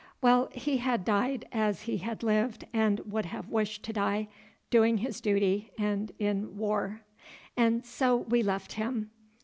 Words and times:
Well, 0.19 0.49
he 0.51 0.77
had 0.77 1.05
died 1.05 1.45
as 1.51 1.83
he 1.83 1.97
had 1.97 2.23
lived 2.23 2.65
and 2.73 2.99
would 3.01 3.25
have 3.27 3.49
wished 3.49 3.83
to 3.83 3.93
die—doing 3.93 4.97
his 4.97 5.21
duty 5.21 5.69
and 5.77 6.11
in 6.17 6.57
war. 6.57 7.01
And 7.55 7.85
so 7.85 8.15
we 8.17 8.41
left 8.41 8.71
him. 8.71 9.11